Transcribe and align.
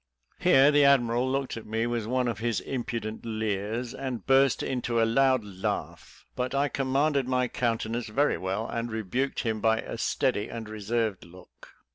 Here 0.39 0.71
the 0.71 0.83
admiral 0.83 1.29
looked 1.31 1.57
at 1.57 1.67
me 1.67 1.85
with 1.85 2.07
one 2.07 2.27
of 2.27 2.39
his 2.39 2.59
impudent 2.61 3.23
leers, 3.23 3.93
and 3.93 4.25
burst 4.25 4.63
into 4.63 4.99
a 4.99 5.05
loud 5.05 5.43
laugh; 5.43 6.25
but 6.35 6.55
I 6.55 6.69
commanded 6.69 7.27
my 7.27 7.47
countenance 7.47 8.07
very 8.07 8.39
well, 8.39 8.67
and 8.67 8.91
rebuked 8.91 9.41
him 9.41 9.59
by 9.61 9.77
a 9.77 9.99
steady 9.99 10.49
and 10.49 10.67
reserved 10.67 11.23
look. 11.23 11.75